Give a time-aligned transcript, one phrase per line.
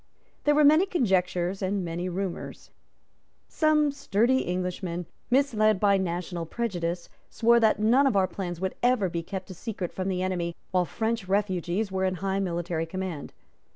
[0.45, 2.71] There were many conjectures and many rumours.
[3.47, 9.09] Some sturdy Englishmen, misled by national prejudice, swore that none of our plans would ever
[9.09, 13.31] be kept a secret from the enemy while French refugees were in high military command.